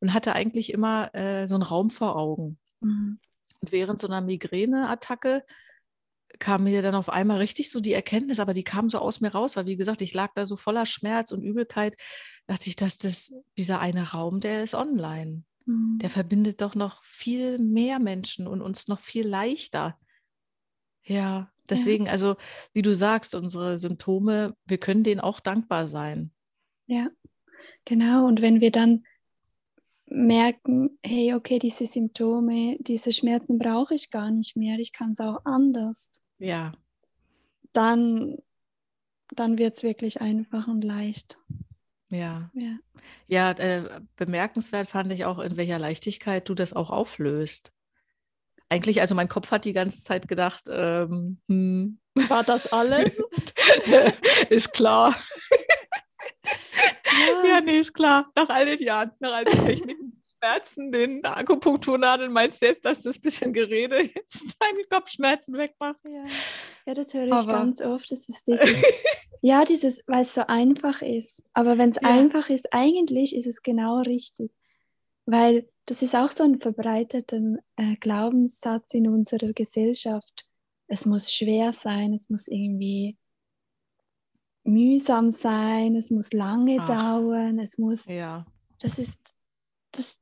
[0.00, 2.58] Und hatte eigentlich immer äh, so einen Raum vor Augen.
[2.80, 3.18] Mhm.
[3.60, 5.42] Und während so einer Migräneattacke
[6.38, 9.30] kam mir dann auf einmal richtig so die Erkenntnis, aber die kam so aus mir
[9.30, 11.96] raus, weil wie gesagt, ich lag da so voller Schmerz und Übelkeit,
[12.46, 15.44] dachte ich, dass das, dieser eine Raum, der ist online.
[15.66, 15.98] Mhm.
[16.00, 19.98] Der verbindet doch noch viel mehr Menschen und uns noch viel leichter.
[21.04, 22.36] Ja, deswegen, also
[22.72, 26.32] wie du sagst, unsere Symptome, wir können denen auch dankbar sein.
[26.86, 27.08] Ja,
[27.84, 28.26] genau.
[28.26, 29.04] Und wenn wir dann
[30.06, 35.20] merken, hey, okay, diese Symptome, diese Schmerzen brauche ich gar nicht mehr, ich kann es
[35.20, 36.72] auch anders, Ja,
[37.72, 38.38] dann,
[39.34, 41.38] dann wird es wirklich einfach und leicht.
[42.08, 42.50] Ja.
[42.54, 42.76] Ja.
[43.28, 47.72] Ja, äh, bemerkenswert fand ich auch, in welcher Leichtigkeit du das auch auflöst.
[48.68, 53.12] Eigentlich, also mein Kopf hat die ganze Zeit gedacht, ähm, hm, War das alles?
[54.50, 55.14] ist klar.
[56.44, 58.30] Ja, ja, nee, ist klar.
[58.34, 60.05] Nach all den Jahren, nach all den Techniken,
[60.42, 66.00] Schmerzen, den Akupunkturnadeln, meinst du jetzt, dass das bisschen Gerede jetzt deine Kopfschmerzen wegmacht?
[66.08, 66.24] ja.
[66.86, 68.10] ja, das höre ich Aber- ganz oft.
[68.10, 68.68] Das ist dieses,
[69.42, 71.42] ja, dieses, weil es so einfach ist.
[71.54, 72.08] Aber wenn es Ja.
[72.10, 74.52] einfach ist, eigentlich ist es genau richtig.
[75.24, 77.40] Weil das ist auch so ein verbreiteter
[77.76, 80.46] äh, Glaubenssatz in unserer Gesellschaft.
[80.88, 83.16] Es muss schwer sein, es muss irgendwie
[84.64, 86.86] mühsam sein, es muss lange Ach.
[86.88, 88.46] dauern, es muss, Ja.
[88.80, 89.18] das ist,
[89.92, 90.18] das,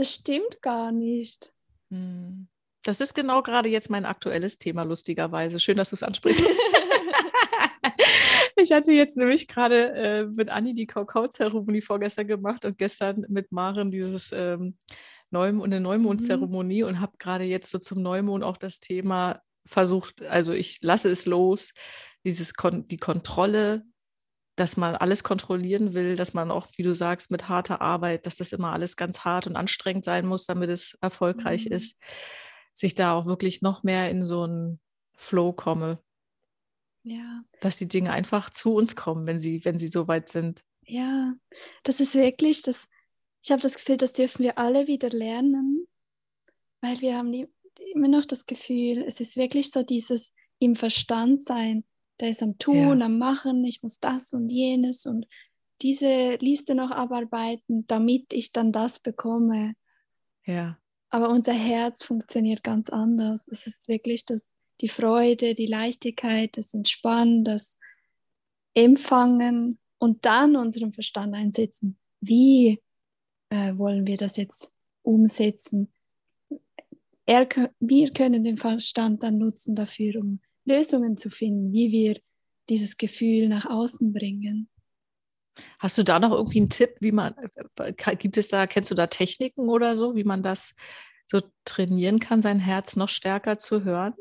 [0.00, 1.52] das stimmt gar nicht.
[1.90, 2.48] Hm.
[2.84, 5.60] Das ist genau gerade jetzt mein aktuelles Thema, lustigerweise.
[5.60, 6.42] Schön, dass du es ansprichst.
[8.56, 13.52] ich hatte jetzt nämlich gerade äh, mit Anni die Kakao-Zeremonie vorgestern gemacht und gestern mit
[13.52, 14.78] Maren dieses ähm,
[15.30, 20.52] Neum eine Neumond-Zeremonie und habe gerade jetzt so zum Neumond auch das Thema versucht, also
[20.52, 21.74] ich lasse es los,
[22.24, 23.84] dieses Kon die Kontrolle,
[24.56, 28.36] dass man alles kontrollieren will, dass man auch, wie du sagst, mit harter Arbeit, dass
[28.36, 31.72] das immer alles ganz hart und anstrengend sein muss, damit es erfolgreich Mhm.
[31.72, 31.98] ist,
[32.74, 34.80] sich da auch wirklich noch mehr in so einen
[35.16, 35.98] Flow komme,
[37.02, 37.42] Ja.
[37.60, 40.62] dass die Dinge einfach zu uns kommen, wenn sie, wenn sie soweit sind.
[40.86, 41.34] Ja,
[41.84, 42.88] das ist wirklich, das,
[43.42, 45.86] ich habe das Gefühl, das dürfen wir alle wieder lernen,
[46.82, 47.48] weil wir haben die,
[47.94, 51.84] immer noch das Gefühl, es ist wirklich so dieses im Verstand sein,
[52.20, 53.06] der ist am Tun, Ja.
[53.06, 55.26] am Machen, ich muss das und jenes und
[55.82, 59.74] diese Liste noch abarbeiten, damit ich dann das bekomme.
[60.44, 60.78] Ja,
[61.08, 63.46] Aber unser Herz funktioniert ganz anders.
[63.48, 67.78] Es ist wirklich das, die Freude, die Leichtigkeit, das Entspannen, das
[68.74, 71.98] Empfangen und dann unseren Verstand einsetzen.
[72.20, 72.80] Wie
[73.48, 75.92] äh, wollen wir das jetzt umsetzen?
[77.26, 77.48] Er,
[77.80, 82.20] wir können den Verstand dann nutzen dafür, um Lösungen zu finden, wie wir
[82.68, 84.68] dieses Gefühl nach außen bringen.
[85.78, 87.34] Hast du da noch irgendwie einen Tipp, wie man,
[87.76, 90.74] äh, gibt es da, kennst du da Techniken oder so, wie man das
[91.26, 94.14] so trainieren kann, sein Herz noch stärker zu hören?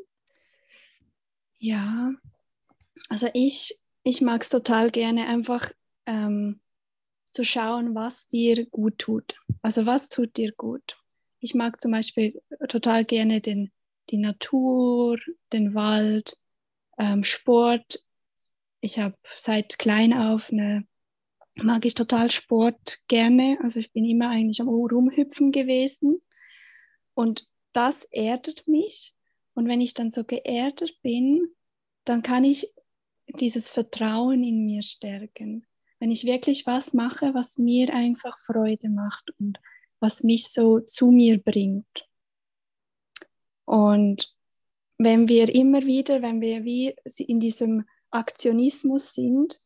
[1.60, 2.12] Ja,
[3.10, 5.72] Also ich, ich mag es total gerne, einfach
[6.06, 6.62] ähm,
[7.32, 9.40] zu schauen, was dir gut tut.
[9.62, 10.98] Also was tut dir gut?
[11.40, 13.72] Ich mag zum Beispiel total gerne den,
[14.10, 15.18] die Natur,
[15.54, 16.38] den Wald,
[16.98, 18.04] ähm, Sport.
[18.82, 20.88] Ich habe seit klein auf eine,
[21.56, 23.58] mag ich total Sport gerne.
[23.62, 26.22] Also ich bin immer eigentlich am Rumhüpfen gewesen.
[27.14, 29.16] Und das erdet mich.
[29.54, 31.56] Und wenn ich dann so geerdet bin,
[32.06, 32.74] dann kann ich
[33.28, 35.66] dieses Vertrauen in mir stärken.
[36.00, 39.60] Wenn ich wirklich was mache, was mir einfach Freude macht und
[40.00, 42.09] was mich so zu mir bringt.
[43.70, 44.34] Und
[44.98, 49.60] wenn wir immer wieder, wenn wir wie in diesem Aktionismus sind,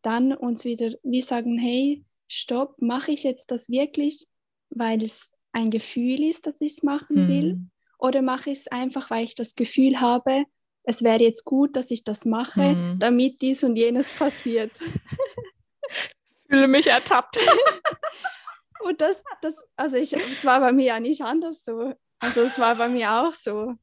[0.00, 4.26] dann uns wieder wie sagen, hey, stopp, mache ich jetzt das wirklich,
[4.70, 7.54] weil es ein Gefühl ist, dass ich es machen will?
[7.56, 7.70] Mhm.
[7.98, 10.44] Oder mache ich es einfach, weil ich das Gefühl habe,
[10.84, 12.98] es wäre jetzt gut, dass ich das mache, mhm.
[12.98, 14.72] damit dies und jenes passiert.
[16.48, 17.36] fühle mich ertappt.
[18.80, 21.92] und das, das, also ich, es war bei mir ja nicht anders so.
[22.20, 23.74] Also es war bei mir auch so.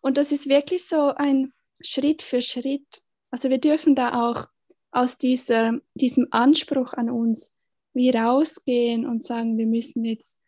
[0.00, 3.02] Und das ist wirklich so ein Schritt für Schritt.
[3.30, 4.48] Also wir dürfen da auch
[4.90, 7.54] aus dieser, diesem Anspruch an uns
[7.92, 10.38] wie rausgehen und sagen, wir müssen jetzt,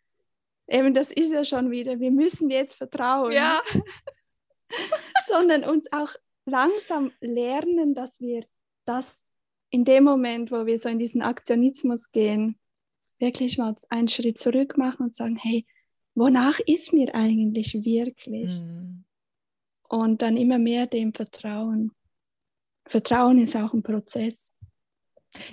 [0.67, 3.31] eben das ist ja schon wieder, wir müssen jetzt vertrauen.
[3.31, 3.61] Ja.
[5.27, 6.09] Sondern uns auch
[6.45, 8.45] langsam lernen, dass wir
[8.85, 9.25] das
[9.69, 12.59] in dem Moment, wo wir so in diesen Aktionismus gehen,
[13.19, 15.65] wirklich mal einen Schritt zurück machen und sagen, hey,
[16.15, 18.59] wonach ist mir eigentlich wirklich?
[18.59, 19.03] Mhm.
[19.89, 21.91] Und dann immer mehr dem Vertrauen.
[22.85, 24.51] Vertrauen ist auch ein Prozess.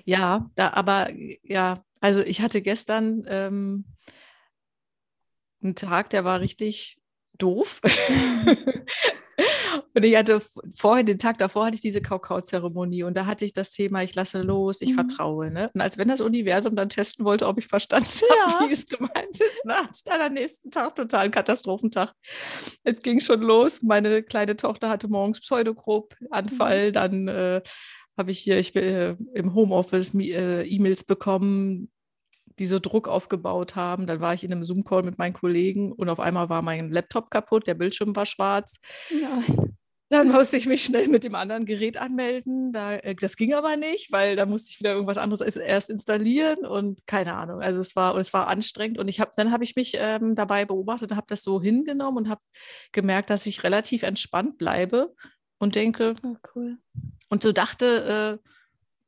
[0.05, 1.11] Ja, da, aber
[1.43, 3.85] ja, also ich hatte gestern ähm,
[5.63, 7.00] einen Tag, der war richtig
[7.41, 7.81] doof.
[9.95, 10.41] Und ich hatte
[10.75, 14.15] vorher, den Tag davor hatte ich diese Kakao-Zeremonie und da hatte ich das Thema, ich
[14.15, 14.95] lasse los, ich mhm.
[14.95, 15.51] vertraue.
[15.51, 15.71] Ne?
[15.75, 18.55] Und als wenn das Universum dann testen wollte, ob ich verstanden ja.
[18.55, 19.75] habe, wie es gemeint ist, ne?
[19.75, 22.13] hatte ich dann am nächsten Tag total einen Katastrophentag.
[22.85, 23.83] Es ging schon los.
[23.83, 26.93] Meine kleine Tochter hatte morgens Pseudogrop-Anfall, mhm.
[26.93, 27.63] dann äh,
[28.17, 31.91] habe ich hier ich, äh, im Homeoffice äh, E-Mails bekommen,
[32.61, 34.07] die so Druck aufgebaut haben.
[34.07, 37.31] Dann war ich in einem Zoom-Call mit meinen Kollegen und auf einmal war mein Laptop
[37.31, 38.79] kaputt, der Bildschirm war schwarz.
[39.11, 39.43] Ja.
[40.13, 42.73] Dann musste ich mich schnell mit dem anderen Gerät anmelden.
[42.73, 46.67] Da, äh, das ging aber nicht, weil da musste ich wieder irgendwas anderes erst installieren
[46.67, 47.63] und keine Ahnung.
[47.63, 50.35] Also es war und es war anstrengend und ich habe dann habe ich mich ähm,
[50.35, 52.41] dabei beobachtet und habe das so hingenommen und habe
[52.91, 55.15] gemerkt, dass ich relativ entspannt bleibe
[55.59, 56.79] und denke oh, cool.
[57.29, 58.49] und so dachte, äh,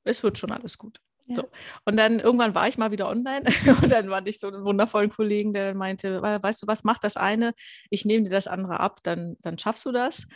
[0.05, 1.01] es wird schon alles gut.
[1.29, 1.49] So.
[1.85, 3.45] Und dann irgendwann war ich mal wieder online
[3.83, 7.17] und dann war ich so einen wundervollen Kollegen, der meinte, weißt du was, mach das
[7.17, 7.55] eine,
[7.91, 10.27] ich nehme dir das andere ab, dann, dann schaffst du das.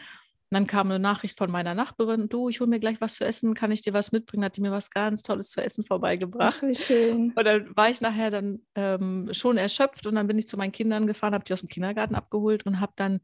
[0.49, 3.25] Und dann kam eine Nachricht von meiner Nachbarin, du, ich hole mir gleich was zu
[3.25, 4.44] essen, kann ich dir was mitbringen?
[4.44, 6.59] Hat die mir was ganz Tolles zu essen vorbeigebracht.
[6.59, 7.33] Ach, wie schön.
[7.35, 10.70] Und dann war ich nachher dann ähm, schon erschöpft und dann bin ich zu meinen
[10.70, 13.18] Kindern gefahren, habe die aus dem Kindergarten abgeholt und habe dann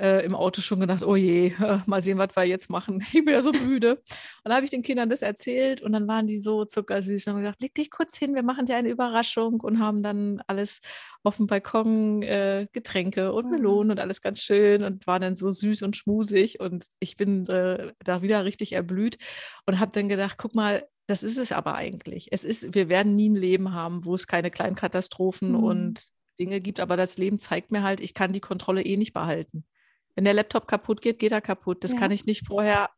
[0.00, 1.52] äh, im Auto schon gedacht, oh je,
[1.86, 3.04] mal sehen, was wir jetzt machen.
[3.12, 3.96] Ich bin ja so müde.
[3.96, 4.02] Und
[4.44, 7.40] dann habe ich den Kindern das erzählt und dann waren die so zuckersüß und haben
[7.40, 10.80] gesagt, leg dich kurz hin, wir machen dir eine Überraschung und haben dann alles
[11.22, 15.50] auf dem Balkon, äh, Getränke und Melonen und alles ganz schön und waren dann so
[15.50, 19.18] süß und schmusig und ich bin äh, da wieder richtig erblüht
[19.66, 22.28] und habe dann gedacht, guck mal, das ist es aber eigentlich.
[22.30, 25.64] Es ist, wir werden nie ein Leben haben, wo es keine kleinen Katastrophen mhm.
[25.64, 26.04] und
[26.38, 29.64] Dinge gibt, aber das Leben zeigt mir halt, ich kann die Kontrolle eh nicht behalten.
[30.14, 31.84] Wenn der Laptop kaputt geht, geht er kaputt.
[31.84, 31.98] Das ja.
[31.98, 32.90] kann ich nicht vorher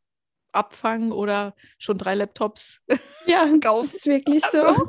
[0.52, 2.82] abfangen oder schon drei Laptops
[3.26, 3.90] ja, kaufen.
[3.92, 4.62] Das ist wirklich so.
[4.62, 4.86] Also,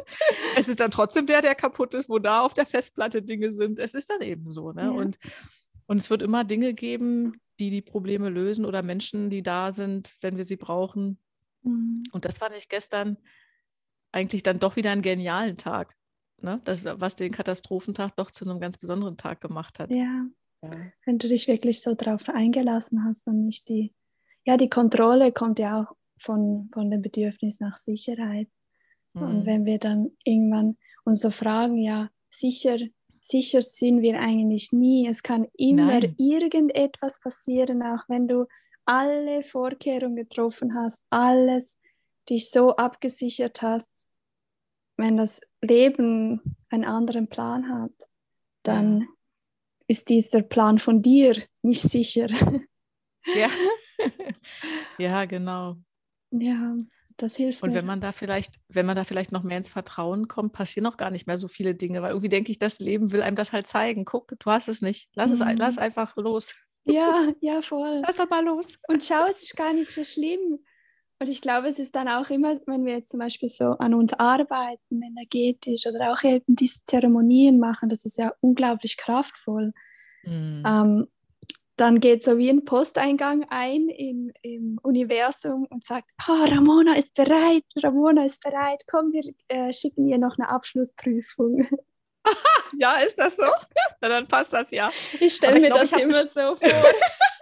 [0.56, 3.80] es ist dann trotzdem der, der kaputt ist, wo da auf der Festplatte Dinge sind.
[3.80, 4.72] Es ist dann eben so.
[4.72, 4.84] Ne?
[4.84, 4.90] Ja.
[4.90, 5.18] Und,
[5.88, 10.14] und es wird immer Dinge geben, die die Probleme lösen oder Menschen, die da sind,
[10.22, 11.20] wenn wir sie brauchen.
[11.62, 12.04] Mhm.
[12.12, 13.18] Und das fand ich gestern
[14.12, 15.96] eigentlich dann doch wieder einen genialen Tag.
[16.42, 16.62] Ne?
[16.66, 19.92] Das, was den Katastrophentag doch zu einem ganz besonderen Tag gemacht hat.
[19.92, 20.26] Ja,
[21.06, 23.94] wenn du dich wirklich so darauf eingelassen hast und nicht die,
[24.46, 28.48] ja, die Kontrolle kommt ja auch von, von dem Bedürfnis nach Sicherheit.
[29.14, 29.22] Mhm.
[29.22, 32.78] Und wenn wir dann irgendwann uns so fragen, ja, sicher,
[33.22, 35.08] sicher sind wir eigentlich nie.
[35.08, 36.16] Es kann immer Nein.
[36.18, 38.46] irgendetwas passieren, auch wenn du
[38.86, 41.78] alle Vorkehrungen getroffen hast, alles
[42.30, 44.08] dich so abgesichert hast.
[44.98, 47.94] Wenn das Leben einen anderen Plan hat,
[48.64, 49.08] dann
[49.88, 52.28] ist dieser Plan von dir nicht sicher.
[53.36, 53.48] Ja,
[54.98, 55.78] ja genau.
[56.32, 56.76] Ja,
[57.16, 57.64] das hilft.
[57.64, 60.88] Und wenn man da vielleicht, wenn man da vielleicht noch mehr ins Vertrauen kommt, passieren
[60.88, 63.38] auch gar nicht mehr so viele Dinge, weil irgendwie denke ich, das Leben will einem
[63.38, 64.04] das halt zeigen.
[64.04, 65.10] Guck, du hast es nicht.
[65.14, 65.48] Lass mhm.
[65.48, 66.54] es, lass einfach los.
[66.86, 68.02] Ja, ja, voll.
[68.06, 68.78] Lass doch mal los.
[68.88, 70.60] Und schau, es ist gar nicht so schlimm.
[71.20, 73.94] Und ich glaube, es ist dann auch immer, wenn wir jetzt zum Beispiel so an
[73.94, 79.74] uns arbeiten, energetisch oder auch eben diese Zeremonien machen, das ist ja unglaublich kraftvoll.
[80.24, 80.64] Mhm.
[80.66, 81.08] Ähm,
[81.76, 87.14] dann geht so wie ein Posteingang ein im, im Universum und sagt, oh, Ramona ist
[87.16, 91.68] bereit, Ramona ist bereit, komm, wir äh, schicken ihr noch eine Abschlussprüfung.
[92.78, 93.46] ja, ist das so?
[94.02, 94.92] Na, dann passt das ja.
[95.20, 96.60] Ich stelle mir glaub, das immer so vor.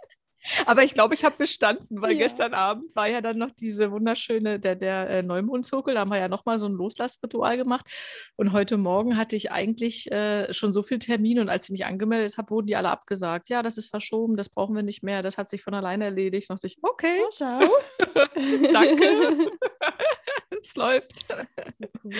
[0.65, 2.19] Aber ich glaube, ich habe bestanden, weil ja.
[2.19, 6.17] gestern Abend war ja dann noch diese wunderschöne, der, der äh, Neumondzuckel, da haben wir
[6.17, 7.87] ja nochmal so ein Loslassritual gemacht.
[8.37, 11.85] Und heute Morgen hatte ich eigentlich äh, schon so viele Termine und als ich mich
[11.85, 13.49] angemeldet habe, wurden die alle abgesagt.
[13.49, 16.49] Ja, das ist verschoben, das brauchen wir nicht mehr, das hat sich von alleine erledigt.
[16.49, 17.21] Da dachte ich, okay.
[17.21, 17.59] Oh, schau.
[18.71, 19.51] Danke.
[20.61, 21.25] es läuft.
[22.03, 22.13] Cool.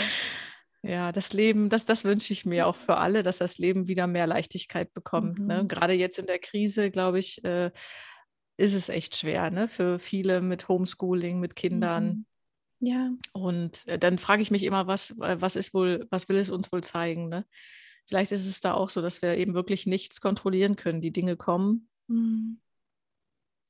[0.83, 4.07] Ja, das Leben, das, das wünsche ich mir auch für alle, dass das Leben wieder
[4.07, 5.37] mehr Leichtigkeit bekommt.
[5.37, 5.43] Ne?
[5.43, 5.47] Mhm.
[5.61, 5.67] Ne?
[5.67, 7.69] Gerade jetzt in der Krise, glaube ich, äh,
[8.57, 9.67] ist es echt schwer, ne?
[9.67, 12.05] Für viele mit Homeschooling, mit Kindern.
[12.05, 12.25] Mhm.
[12.81, 13.11] Ja.
[13.33, 16.49] Und äh, dann frage ich mich immer, was, äh, was ist wohl, was will es
[16.49, 17.29] uns wohl zeigen?
[17.29, 17.45] Ne?
[18.07, 20.99] Vielleicht ist es da auch so, dass wir eben wirklich nichts kontrollieren können.
[20.99, 22.59] Die Dinge kommen mhm.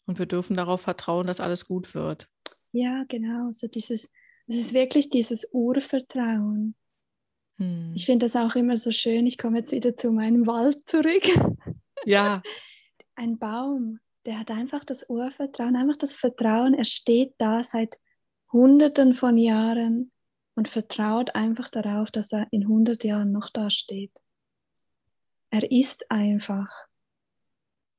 [0.05, 2.29] und wir dürfen darauf vertrauen, dass alles gut wird.
[2.71, 3.51] Ja, genau.
[3.51, 4.09] So dieses,
[4.47, 6.75] es ist wirklich dieses Urvertrauen.
[7.57, 7.91] Hm.
[7.95, 9.27] Ich finde das auch immer so schön.
[9.27, 11.27] Ich komme jetzt wieder zu meinem Wald zurück.
[12.05, 12.41] Ja.
[13.15, 17.97] Ein Baum, der hat einfach das Urvertrauen, einfach das Vertrauen, er steht da seit
[18.51, 20.11] Hunderten von Jahren
[20.55, 24.11] und vertraut einfach darauf, dass er in 100 Jahren noch da steht.
[25.49, 26.69] Er ist einfach.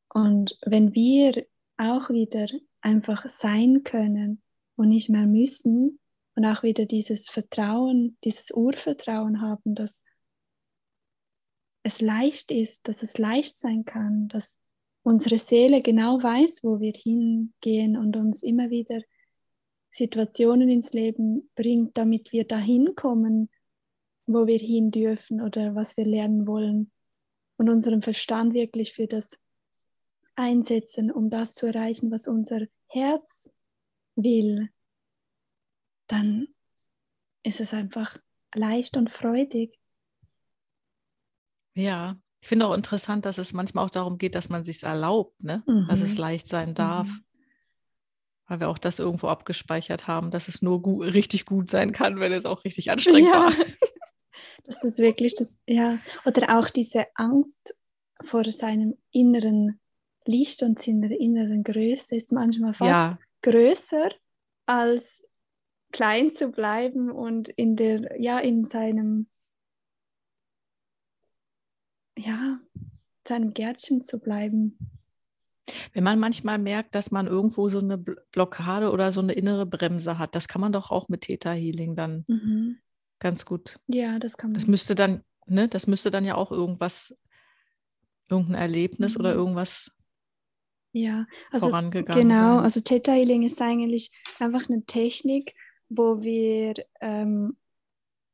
[0.08, 2.46] Und wenn wir auch wieder
[2.80, 4.42] einfach sein können
[4.76, 5.98] und nicht mehr müssen
[6.34, 10.04] und auch wieder dieses Vertrauen, dieses Urvertrauen haben, dass
[11.82, 14.58] es leicht ist, dass es leicht sein kann, dass
[15.02, 19.00] unsere Seele genau weiß, wo wir hingehen und uns immer wieder
[19.90, 23.50] Situationen ins Leben bringt, damit wir dahin kommen,
[24.26, 26.90] wo wir hin dürfen oder was wir lernen wollen
[27.56, 29.38] und unseren Verstand wirklich für das
[30.34, 33.50] einsetzen, um das zu erreichen, was unser Herz
[34.14, 34.70] will,
[36.06, 36.48] dann
[37.42, 38.18] ist es einfach
[38.54, 39.78] leicht und freudig.
[41.74, 45.40] Ja, ich finde auch interessant, dass es manchmal auch darum geht, dass man sich erlaubt,
[45.44, 45.62] ne?
[45.64, 45.86] Mhm.
[45.88, 46.20] dass es mhm.
[46.20, 47.06] leicht sein darf.
[47.06, 47.24] Mhm.
[48.48, 52.18] Weil wir auch das irgendwo abgespeichert haben, dass es nur gut, richtig gut sein kann,
[52.18, 53.44] wenn es auch richtig anstrengend ja.
[53.44, 53.52] war.
[54.64, 55.98] Das ist wirklich das, ja.
[56.24, 57.74] Oder auch diese Angst
[58.22, 59.80] vor seinem inneren
[60.24, 63.18] Licht und seiner inneren Größe ist manchmal fast ja.
[63.42, 64.10] größer
[64.66, 65.24] als
[65.90, 69.26] klein zu bleiben und in der, ja, in seinem
[72.16, 72.60] ja,
[73.26, 74.78] seinem Gärtchen zu bleiben.
[75.92, 80.18] Wenn man manchmal merkt, dass man irgendwo so eine Blockade oder so eine innere Bremse
[80.18, 82.78] hat, das kann man doch auch mit Theta Healing dann mhm.
[83.20, 83.78] ganz gut.
[83.86, 84.54] Ja, das kann man.
[84.54, 87.16] Das müsste dann, ne, das müsste dann ja auch irgendwas,
[88.28, 89.20] irgendein Erlebnis mhm.
[89.20, 89.92] oder irgendwas
[90.92, 92.64] ja, also vorangegangen genau, sein.
[92.64, 95.54] also Theta Healing ist eigentlich einfach eine Technik,
[95.88, 97.56] wo wir ähm,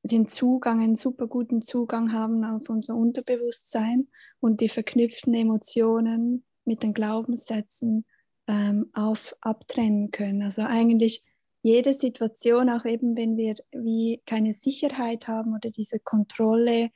[0.03, 4.09] den Zugang, einen super guten Zugang haben auf unser Unterbewusstsein
[4.41, 8.05] und die verknüpften Emotionen mit den Glaubenssätzen
[8.47, 10.43] ähm, auf, abtrennen können.
[10.43, 11.25] Also eigentlich
[11.63, 16.91] jede Situation, auch eben wenn wir wie keine Sicherheit haben oder diese Kontrolle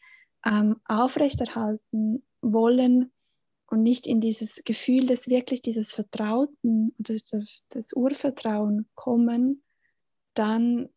[0.45, 3.13] ähm, aufrechterhalten wollen
[3.67, 7.15] und nicht in dieses Gefühl des wirklich dieses Vertrauten oder
[7.75, 9.63] des Urvertrauen kommen,
[10.35, 10.89] dann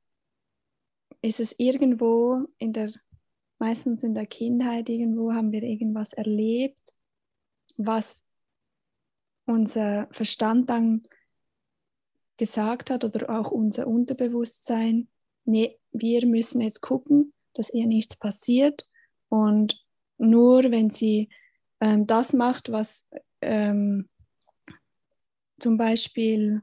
[1.26, 2.92] ist es irgendwo in der,
[3.58, 6.94] meistens in der Kindheit, irgendwo haben wir irgendwas erlebt,
[7.78, 8.26] was
[9.46, 11.08] unser Verstand dann
[12.38, 15.08] gesagt hat oder auch unser Unterbewusstsein,
[15.46, 18.88] nee, wir müssen jetzt gucken, dass ihr nichts passiert
[19.30, 19.84] und
[20.18, 21.30] nur wenn sie
[21.80, 23.08] ähm, das macht, was
[23.42, 24.10] ähm,
[25.60, 26.62] zum Beispiel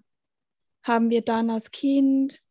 [0.83, 2.43] haben wir dann als Kind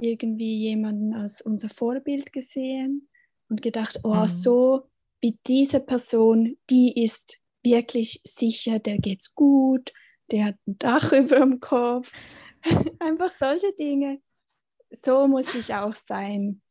[0.00, 3.08] irgendwie jemanden als unser Vorbild gesehen
[3.48, 4.28] und gedacht, oh, mhm.
[4.28, 4.82] so
[5.20, 9.92] wie diese Person, die ist wirklich sicher, der geht's gut,
[10.30, 12.10] der hat ein Dach über dem Kopf.
[12.98, 14.20] Einfach solche Dinge.
[14.90, 16.62] So muss ich auch sein.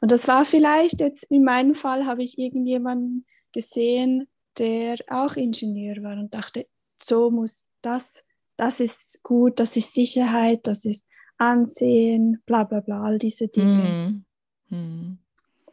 [0.00, 6.02] Und das war vielleicht jetzt in meinem Fall, habe ich irgendjemanden gesehen, der auch Ingenieur
[6.02, 6.66] war und dachte,
[7.02, 8.24] so muss das,
[8.56, 11.06] das ist gut, das ist Sicherheit, das ist
[11.38, 14.24] Ansehen, bla bla bla, all diese Dinge.
[14.70, 14.76] Mhm.
[14.76, 15.18] Mhm.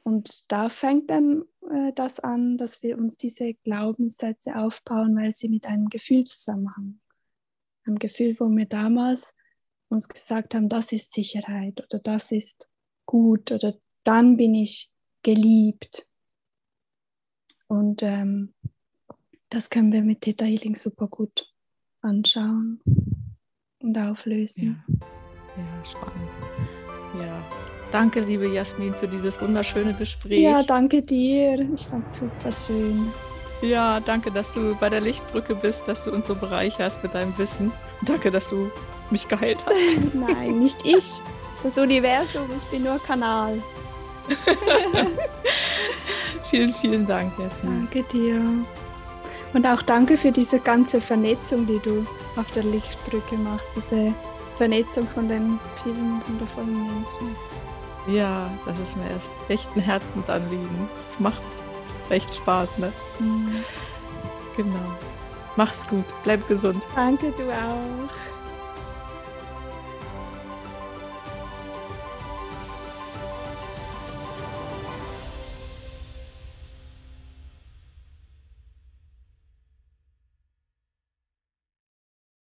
[0.04, 5.50] Und da fängt dann äh, das an, dass wir uns diese Glaubenssätze aufbauen, weil sie
[5.50, 7.02] mit einem Gefühl zusammenhängen.
[7.86, 9.34] Ein Gefühl, wo wir damals
[9.90, 12.68] uns gesagt haben, das ist Sicherheit oder das ist
[13.06, 14.92] gut oder dann bin ich
[15.24, 16.08] geliebt.
[17.68, 18.54] Und ähm,
[19.50, 21.52] das können wir mit Theta Healing super gut
[22.02, 22.80] anschauen
[23.80, 24.84] und auflösen.
[24.88, 25.25] Ja,
[25.58, 26.30] ja spannend.
[27.20, 27.44] Ja,
[27.92, 30.42] danke, liebe Jasmin, für dieses wunderschöne Gespräch.
[30.42, 31.68] Ja, danke dir.
[31.74, 33.12] Ich fand es super schön.
[33.62, 37.38] Ja, danke, dass du bei der Lichtbrücke bist, dass du uns so bereicherst mit deinem
[37.38, 37.72] Wissen.
[38.02, 38.70] Danke, dass du
[39.10, 39.98] mich geheilt hast.
[40.14, 41.22] Nein, nicht ich.
[41.64, 43.62] Das Universum, ich bin nur Kanal.
[46.44, 47.88] vielen, vielen Dank, Jasmin.
[47.92, 48.42] Danke dir.
[49.54, 54.14] Und auch danke für diese ganze Vernetzung, die du auf der Lichtbrücke machst, diese
[54.58, 57.36] Vernetzung von den vielen wundervollen Menschen.
[58.08, 60.90] Ja, das ist mir erst echt ein Herzensanliegen.
[61.00, 61.44] Es macht
[62.10, 62.94] recht Spaß, ne?
[63.20, 63.64] Mhm.
[64.56, 64.96] Genau.
[65.56, 66.86] Mach's gut, bleib gesund.
[66.96, 68.35] Danke, du auch.